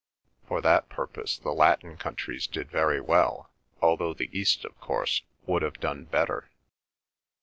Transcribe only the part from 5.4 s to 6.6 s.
would have done better.